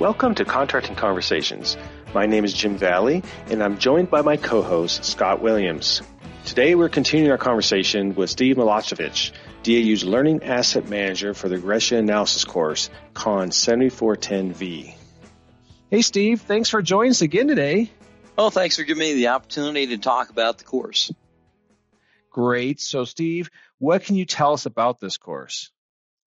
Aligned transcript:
Welcome 0.00 0.34
to 0.36 0.46
Contracting 0.46 0.96
Conversations. 0.96 1.76
My 2.14 2.24
name 2.24 2.42
is 2.46 2.54
Jim 2.54 2.78
Valley, 2.78 3.22
and 3.50 3.62
I'm 3.62 3.76
joined 3.76 4.08
by 4.08 4.22
my 4.22 4.38
co-host, 4.38 5.04
Scott 5.04 5.42
Williams. 5.42 6.00
Today 6.46 6.74
we're 6.74 6.88
continuing 6.88 7.30
our 7.30 7.36
conversation 7.36 8.14
with 8.14 8.30
Steve 8.30 8.56
Malashevitz, 8.56 9.32
DAU's 9.62 10.02
Learning 10.02 10.42
Asset 10.42 10.88
Manager 10.88 11.34
for 11.34 11.50
the 11.50 11.56
Regression 11.56 11.98
Analysis 11.98 12.46
course, 12.46 12.88
CON 13.12 13.50
7410V. 13.50 14.94
Hey 15.90 16.00
Steve, 16.00 16.40
thanks 16.40 16.70
for 16.70 16.80
joining 16.80 17.10
us 17.10 17.20
again 17.20 17.48
today. 17.48 17.90
Oh, 18.38 18.48
thanks 18.48 18.76
for 18.76 18.84
giving 18.84 19.02
me 19.02 19.12
the 19.12 19.28
opportunity 19.28 19.88
to 19.88 19.98
talk 19.98 20.30
about 20.30 20.56
the 20.56 20.64
course. 20.64 21.12
Great. 22.30 22.80
So 22.80 23.04
Steve, 23.04 23.50
what 23.76 24.02
can 24.02 24.16
you 24.16 24.24
tell 24.24 24.54
us 24.54 24.64
about 24.64 24.98
this 24.98 25.18
course? 25.18 25.70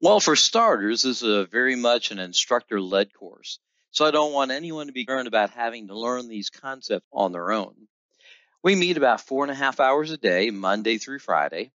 Well, 0.03 0.20
for 0.20 0.35
starters, 0.35 1.03
this 1.03 1.21
is 1.21 1.30
a 1.30 1.45
very 1.45 1.77
much 1.77 2.11
an 2.11 2.20
instructor 2.20 2.81
led 2.81 3.13
course. 3.13 3.59
So 3.91 4.03
I 4.03 4.11
don't 4.11 4.34
want 4.34 4.52
anyone 4.52 4.88
to 4.88 4.91
be 4.91 5.05
concerned 5.05 5.30
about 5.30 5.52
having 5.52 5.88
to 5.88 5.98
learn 5.98 6.27
these 6.27 6.49
concepts 6.49 7.07
on 7.13 7.31
their 7.31 7.53
own. 7.53 7.88
We 8.61 8.75
meet 8.75 8.97
about 8.97 9.21
four 9.21 9.45
and 9.45 9.52
a 9.52 9.55
half 9.55 9.80
hours 9.80 10.11
a 10.11 10.17
day, 10.17 10.49
Monday 10.49 10.97
through 10.97 11.20
Friday. 11.20 11.71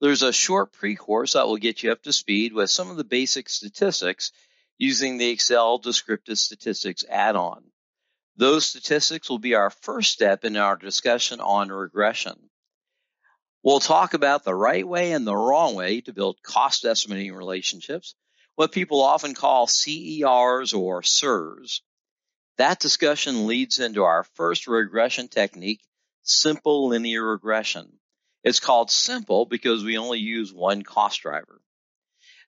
There's 0.00 0.22
a 0.22 0.32
short 0.32 0.72
pre-course 0.72 1.32
that 1.32 1.48
will 1.48 1.56
get 1.56 1.82
you 1.82 1.90
up 1.90 2.04
to 2.04 2.12
speed 2.12 2.52
with 2.52 2.70
some 2.70 2.88
of 2.88 2.96
the 2.96 3.02
basic 3.02 3.48
statistics 3.48 4.30
using 4.78 5.18
the 5.18 5.30
Excel 5.30 5.78
descriptive 5.78 6.38
statistics 6.38 7.04
add-on. 7.10 7.64
Those 8.36 8.64
statistics 8.64 9.28
will 9.28 9.40
be 9.40 9.56
our 9.56 9.70
first 9.70 10.12
step 10.12 10.44
in 10.44 10.56
our 10.56 10.76
discussion 10.76 11.40
on 11.40 11.70
regression. 11.70 12.48
We'll 13.62 13.80
talk 13.80 14.14
about 14.14 14.42
the 14.42 14.54
right 14.54 14.86
way 14.86 15.12
and 15.12 15.24
the 15.24 15.36
wrong 15.36 15.76
way 15.76 16.00
to 16.02 16.12
build 16.12 16.42
cost 16.42 16.84
estimating 16.84 17.32
relationships, 17.32 18.16
what 18.56 18.72
people 18.72 19.00
often 19.00 19.34
call 19.34 19.68
CERs 19.68 20.74
or 20.74 21.02
SIRs. 21.02 21.80
That 22.58 22.80
discussion 22.80 23.46
leads 23.46 23.78
into 23.78 24.02
our 24.02 24.24
first 24.34 24.66
regression 24.66 25.28
technique, 25.28 25.80
simple 26.22 26.88
linear 26.88 27.24
regression. 27.24 27.92
It's 28.42 28.60
called 28.60 28.90
simple 28.90 29.46
because 29.46 29.84
we 29.84 29.96
only 29.96 30.18
use 30.18 30.52
one 30.52 30.82
cost 30.82 31.22
driver. 31.22 31.60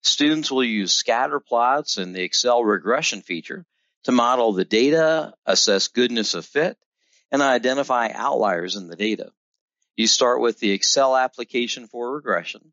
Students 0.03 0.51
will 0.51 0.65
use 0.65 0.93
scatter 0.93 1.39
plots 1.39 1.97
and 1.97 2.15
the 2.15 2.23
Excel 2.23 2.63
regression 2.65 3.23
feature 3.23 3.65
to 4.03 4.13
model 4.13 4.53
the 4.53 4.65
data, 4.65 5.33
assess 5.47 5.89
goodness 5.89 6.35
of 6.35 6.45
fit, 6.45 6.77
and 7.31 7.41
identify 7.41 8.11
outliers 8.13 8.75
in 8.77 8.89
the 8.89 8.97
data. 8.97 9.31
You 9.97 10.07
start 10.09 10.41
with 10.41 10.59
the 10.59 10.73
Excel 10.73 11.17
application 11.17 11.87
for 11.87 12.15
regression. 12.15 12.73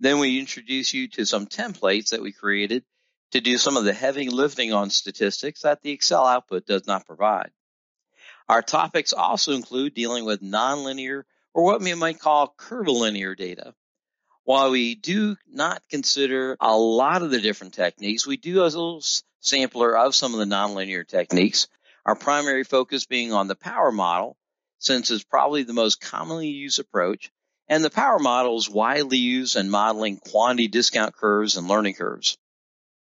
Then 0.00 0.18
we 0.18 0.40
introduce 0.40 0.92
you 0.92 1.08
to 1.10 1.24
some 1.24 1.46
templates 1.46 2.10
that 2.10 2.22
we 2.22 2.32
created 2.32 2.84
to 3.32 3.40
do 3.40 3.58
some 3.58 3.76
of 3.76 3.84
the 3.84 3.92
heavy 3.92 4.28
lifting 4.28 4.72
on 4.72 4.90
statistics 4.90 5.62
that 5.62 5.82
the 5.82 5.90
Excel 5.90 6.26
output 6.26 6.66
does 6.66 6.86
not 6.86 7.06
provide. 7.06 7.50
Our 8.48 8.62
topics 8.62 9.12
also 9.12 9.52
include 9.52 9.94
dealing 9.94 10.24
with 10.24 10.40
nonlinear 10.40 11.24
or 11.52 11.64
what 11.64 11.80
we 11.80 11.94
might 11.94 12.18
call 12.18 12.54
curvilinear 12.56 13.34
data. 13.34 13.74
While 14.44 14.70
we 14.70 14.94
do 14.94 15.36
not 15.46 15.82
consider 15.90 16.56
a 16.58 16.74
lot 16.74 17.22
of 17.22 17.30
the 17.30 17.40
different 17.40 17.74
techniques, 17.74 18.26
we 18.26 18.38
do 18.38 18.62
a 18.62 18.64
little 18.64 19.02
sampler 19.40 19.96
of 19.96 20.14
some 20.14 20.32
of 20.32 20.40
the 20.40 20.46
nonlinear 20.46 21.06
techniques. 21.06 21.68
Our 22.06 22.16
primary 22.16 22.64
focus 22.64 23.04
being 23.04 23.32
on 23.34 23.46
the 23.46 23.54
power 23.54 23.92
model, 23.92 24.37
since 24.78 25.10
it's 25.10 25.24
probably 25.24 25.62
the 25.62 25.72
most 25.72 26.00
commonly 26.00 26.48
used 26.48 26.78
approach, 26.78 27.30
and 27.68 27.84
the 27.84 27.90
power 27.90 28.18
model 28.18 28.56
is 28.56 28.68
widely 28.68 29.18
used 29.18 29.56
in 29.56 29.70
modeling 29.70 30.16
quantity 30.16 30.68
discount 30.68 31.14
curves 31.14 31.56
and 31.56 31.68
learning 31.68 31.94
curves. 31.94 32.38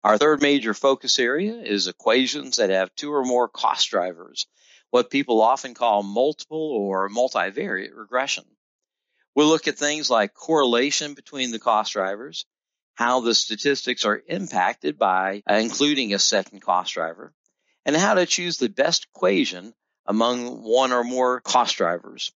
Our 0.05 0.19
third 0.19 0.43
major 0.43 0.75
focus 0.75 1.19
area 1.19 1.55
is 1.55 1.87
equations 1.87 2.57
that 2.57 2.71
have 2.71 2.95
two 2.95 3.13
or 3.13 3.25
more 3.25 3.49
cost 3.49 3.91
drivers, 3.91 4.47
what 4.91 5.11
people 5.11 5.43
often 5.43 5.75
call 5.75 6.03
multiple 6.03 6.71
or 6.73 7.09
multivariate 7.09 7.95
regression. 7.95 8.45
We'll 9.35 9.49
look 9.49 9.69
at 9.69 9.79
things 9.79 10.11
like 10.11 10.35
correlation 10.35 11.15
between 11.15 11.51
the 11.51 11.59
cost 11.59 11.93
drivers, 11.93 12.47
how 12.95 13.21
the 13.21 13.35
statistics 13.35 14.05
are 14.05 14.23
impacted 14.27 14.99
by 14.99 15.43
including 15.49 16.15
a 16.15 16.19
second 16.19 16.61
cost 16.61 16.95
driver, 16.95 17.33
and 17.85 17.95
how 17.95 18.15
to 18.15 18.27
choose 18.27 18.57
the 18.59 18.69
best 18.69 19.07
equation 19.15 19.75
among 20.09 20.63
one 20.63 20.93
or 20.93 21.05
more 21.05 21.41
cost 21.41 21.77
drivers. 21.77 22.33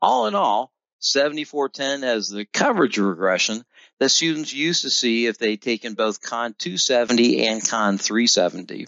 All 0.00 0.28
in 0.28 0.36
all, 0.36 0.70
7410 1.00 2.02
has 2.06 2.28
the 2.28 2.44
coverage 2.44 2.98
regression 2.98 3.64
that 3.98 4.10
students 4.10 4.52
used 4.52 4.82
to 4.82 4.90
see 4.90 5.26
if 5.26 5.38
they'd 5.38 5.60
taken 5.60 5.94
both 5.94 6.20
Con 6.20 6.54
270 6.56 7.46
and 7.46 7.66
Con 7.66 7.98
370. 7.98 8.86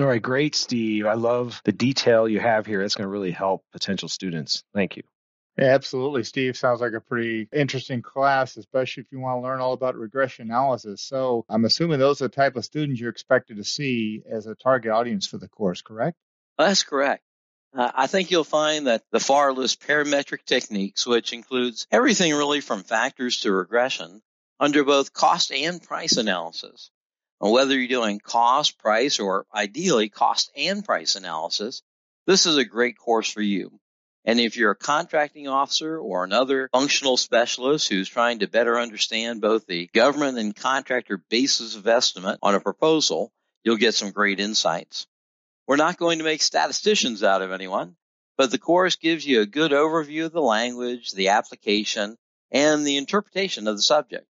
All 0.00 0.06
right, 0.06 0.22
great, 0.22 0.54
Steve. 0.54 1.06
I 1.06 1.14
love 1.14 1.60
the 1.64 1.72
detail 1.72 2.28
you 2.28 2.40
have 2.40 2.66
here. 2.66 2.82
It's 2.82 2.94
going 2.94 3.06
to 3.06 3.10
really 3.10 3.32
help 3.32 3.64
potential 3.72 4.08
students. 4.08 4.64
Thank 4.72 4.96
you. 4.96 5.02
Yeah, 5.58 5.74
absolutely. 5.74 6.22
Steve 6.22 6.56
sounds 6.56 6.80
like 6.80 6.92
a 6.92 7.00
pretty 7.00 7.48
interesting 7.52 8.00
class, 8.00 8.56
especially 8.56 9.02
if 9.02 9.08
you 9.10 9.18
want 9.18 9.38
to 9.38 9.42
learn 9.42 9.60
all 9.60 9.72
about 9.72 9.96
regression 9.96 10.46
analysis. 10.46 11.02
So 11.02 11.44
I'm 11.48 11.64
assuming 11.64 11.98
those 11.98 12.22
are 12.22 12.28
the 12.28 12.34
type 12.34 12.54
of 12.54 12.64
students 12.64 13.00
you're 13.00 13.10
expected 13.10 13.56
to 13.56 13.64
see 13.64 14.22
as 14.30 14.46
a 14.46 14.54
target 14.54 14.92
audience 14.92 15.26
for 15.26 15.36
the 15.36 15.48
course, 15.48 15.82
correct? 15.82 16.16
That's 16.58 16.82
correct. 16.82 17.22
Uh, 17.74 17.90
I 17.94 18.06
think 18.06 18.30
you'll 18.30 18.44
find 18.44 18.86
that 18.86 19.04
the 19.12 19.20
FAR 19.20 19.52
list 19.52 19.80
parametric 19.82 20.44
techniques, 20.44 21.06
which 21.06 21.32
includes 21.32 21.86
everything 21.90 22.32
really 22.32 22.60
from 22.60 22.82
factors 22.82 23.40
to 23.40 23.52
regression, 23.52 24.22
under 24.58 24.84
both 24.84 25.12
cost 25.12 25.52
and 25.52 25.82
price 25.82 26.16
analysis. 26.16 26.90
And 27.40 27.52
whether 27.52 27.78
you're 27.78 27.88
doing 27.88 28.18
cost, 28.18 28.78
price, 28.78 29.20
or 29.20 29.46
ideally 29.54 30.08
cost 30.08 30.50
and 30.56 30.84
price 30.84 31.14
analysis, 31.14 31.82
this 32.26 32.46
is 32.46 32.56
a 32.56 32.64
great 32.64 32.98
course 32.98 33.30
for 33.30 33.42
you. 33.42 33.78
And 34.24 34.40
if 34.40 34.56
you're 34.56 34.72
a 34.72 34.76
contracting 34.76 35.46
officer 35.46 35.98
or 35.98 36.24
another 36.24 36.68
functional 36.72 37.16
specialist 37.16 37.88
who's 37.88 38.08
trying 38.08 38.40
to 38.40 38.48
better 38.48 38.78
understand 38.78 39.40
both 39.40 39.66
the 39.66 39.88
government 39.94 40.36
and 40.38 40.54
contractor 40.54 41.22
basis 41.30 41.76
of 41.76 41.86
estimate 41.86 42.38
on 42.42 42.54
a 42.54 42.60
proposal, 42.60 43.32
you'll 43.62 43.76
get 43.76 43.94
some 43.94 44.10
great 44.10 44.40
insights. 44.40 45.06
We're 45.68 45.76
not 45.76 45.98
going 45.98 46.16
to 46.16 46.24
make 46.24 46.40
statisticians 46.40 47.22
out 47.22 47.42
of 47.42 47.52
anyone, 47.52 47.94
but 48.38 48.50
the 48.50 48.58
course 48.58 48.96
gives 48.96 49.26
you 49.26 49.42
a 49.42 49.46
good 49.46 49.70
overview 49.70 50.24
of 50.24 50.32
the 50.32 50.40
language, 50.40 51.12
the 51.12 51.28
application, 51.28 52.16
and 52.50 52.86
the 52.86 52.96
interpretation 52.96 53.68
of 53.68 53.76
the 53.76 53.82
subject. 53.82 54.26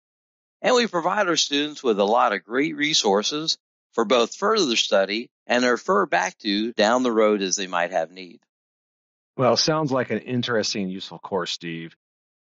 And 0.60 0.74
we 0.74 0.86
provide 0.86 1.28
our 1.28 1.38
students 1.38 1.82
with 1.82 1.98
a 1.98 2.04
lot 2.04 2.34
of 2.34 2.44
great 2.44 2.76
resources 2.76 3.56
for 3.92 4.04
both 4.04 4.36
further 4.36 4.76
study 4.76 5.30
and 5.46 5.64
refer 5.64 6.04
back 6.04 6.36
to 6.40 6.74
down 6.74 7.02
the 7.02 7.10
road 7.10 7.40
as 7.40 7.56
they 7.56 7.66
might 7.66 7.92
have 7.92 8.10
need. 8.10 8.40
Well, 9.38 9.56
sounds 9.56 9.90
like 9.90 10.10
an 10.10 10.18
interesting 10.18 10.82
and 10.82 10.92
useful 10.92 11.18
course, 11.18 11.50
Steve. 11.50 11.96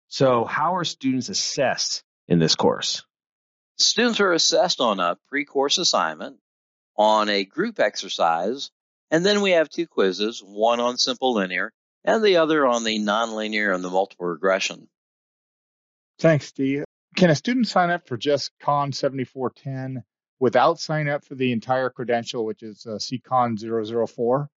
So, 0.09 0.45
how 0.45 0.75
are 0.75 0.85
students 0.85 1.29
assessed 1.29 2.03
in 2.27 2.41
this 2.41 2.57
course? 2.57 3.05
Students 3.79 4.19
are 4.19 4.33
assessed 4.33 4.81
on 4.81 4.99
a 4.99 5.17
pre 5.29 5.45
course 5.45 5.79
assignment, 5.79 6.39
on 6.97 7.29
a 7.29 7.45
group 7.45 7.79
exercise, 7.79 8.73
and 9.11 9.25
then 9.25 9.41
we 9.41 9.53
have 9.53 9.69
two 9.69 9.87
quizzes 9.87 10.43
one 10.45 10.81
on 10.81 10.99
simple 10.99 11.35
linear 11.35 11.73
and 12.05 12.25
the 12.25 12.37
other 12.37 12.67
on 12.67 12.85
the 12.85 12.99
nonlinear 12.99 13.75
and 13.75 13.85
the 13.85 13.91
multiple 13.91 14.27
regression. 14.27 14.89
Thanks, 16.19 16.47
Steve. 16.47 16.85
Can 17.17 17.31
a 17.31 17.35
student 17.35 17.67
sign 17.67 17.91
up 17.91 18.07
for 18.07 18.17
just 18.17 18.53
Con 18.61 18.93
7410 18.93 20.05
without 20.39 20.79
signing 20.79 21.09
up 21.09 21.25
for 21.25 21.35
the 21.35 21.53
entire 21.53 21.91
credential, 21.91 22.45
which 22.45 22.63
is 22.63 22.87
uh, 22.87 22.93
CCON 22.93 24.09
004? 24.09 24.49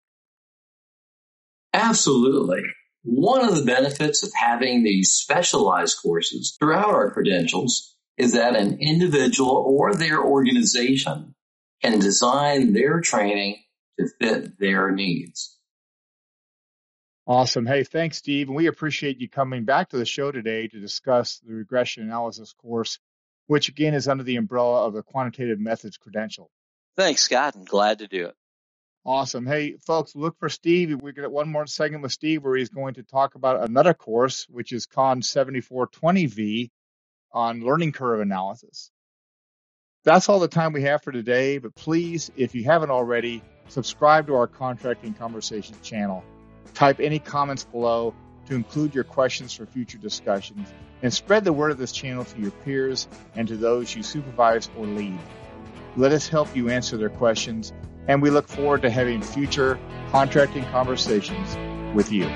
Absolutely. 1.73 2.63
One 3.05 3.45
of 3.45 3.57
the 3.57 3.65
benefits 3.65 4.23
of 4.23 4.31
having 4.35 4.85
these 4.85 5.13
specialized 5.13 5.99
courses 6.01 6.57
throughout 6.59 6.95
our 6.95 7.11
credentials 7.11 7.97
is 8.17 8.35
that 8.35 8.55
an 8.55 8.79
individual 8.81 9.51
or 9.51 9.95
their 9.95 10.23
organization 10.23 11.35
can 11.83 11.99
design 11.99 12.73
their 12.73 13.01
training 13.01 13.57
to 14.03 14.09
fit 14.21 14.59
their 14.59 14.91
needs. 14.91 15.59
Awesome. 17.27 17.67
Hey, 17.67 17.85
thanks, 17.85 18.19
Steve. 18.19 18.49
And 18.49 18.57
we 18.57 18.67
appreciate 18.67 19.21
you 19.21 19.29
coming 19.29 19.65
back 19.65 19.91
to 19.91 19.97
the 19.97 20.05
show 20.05 20.33
today 20.33 20.67
to 20.67 20.81
discuss 20.81 21.39
the 21.39 21.55
regression 21.55 22.03
analysis 22.03 22.53
course, 22.53 22.99
which 23.47 23.69
again 23.69 23.95
is 23.95 24.09
under 24.09 24.25
the 24.25 24.37
umbrella 24.37 24.87
of 24.87 24.93
the 24.93 25.03
quantitative 25.03 25.61
methods 25.61 25.97
credential. 25.97 26.51
Thanks, 26.97 27.23
Scott. 27.23 27.55
I'm 27.57 27.65
glad 27.65 28.01
to 28.01 28.09
do 28.09 28.27
it. 28.27 28.35
Awesome. 29.05 29.47
Hey, 29.47 29.77
folks, 29.79 30.15
look 30.15 30.39
for 30.39 30.49
Steve. 30.49 31.01
We're 31.01 31.13
going 31.13 31.29
to 31.29 31.31
one 31.31 31.49
more 31.49 31.67
segment 31.67 32.03
with 32.03 32.13
Steve 32.13 32.45
where 32.45 32.57
he's 32.57 32.69
going 32.69 32.95
to 32.95 33.03
talk 33.03 33.35
about 33.35 33.69
another 33.69 33.95
course, 33.95 34.47
which 34.49 34.73
is 34.73 34.87
Con 34.87 35.23
7420V 35.23 36.71
on 37.33 37.65
learning 37.65 37.93
curve 37.93 38.21
analysis. 38.21 38.91
That's 40.05 40.29
all 40.29 40.41
the 40.41 40.49
time 40.49 40.73
we 40.73 40.83
have 40.83 41.03
for 41.03 41.13
today, 41.13 41.59
but 41.59 41.75
please, 41.75 42.31
if 42.37 42.55
you 42.55 42.65
haven't 42.65 42.91
already, 42.91 43.43
subscribe 43.69 44.27
to 44.27 44.35
our 44.35 44.47
Contracting 44.47 45.15
Conversations 45.15 45.79
channel. 45.83 46.25
Type 46.75 47.01
any 47.01 47.19
comments 47.19 47.65
below 47.65 48.15
to 48.47 48.55
include 48.55 48.95
your 48.95 49.05
questions 49.05 49.53
for 49.53 49.67
future 49.67 49.99
discussions 49.99 50.69
and 51.03 51.13
spread 51.13 51.45
the 51.45 51.53
word 51.53 51.71
of 51.71 51.79
this 51.79 51.93
channel 51.93 52.25
to 52.25 52.41
your 52.41 52.51
peers 52.51 53.09
and 53.35 53.49
to 53.49 53.57
those 53.57 53.95
you 53.95 54.03
supervise 54.03 54.71
or 54.77 54.87
lead. 54.87 55.19
Let 55.97 56.13
us 56.13 56.29
help 56.29 56.55
you 56.57 56.71
answer 56.71 56.97
their 56.97 57.11
questions 57.11 57.73
and 58.09 58.21
we 58.21 58.31
look 58.31 58.49
forward 58.49 58.83
to 58.83 58.91
having 58.91 59.23
future 59.23 59.79
contracting 60.11 60.65
conversations 60.67 61.57
with 61.95 62.11
you. 62.11 62.29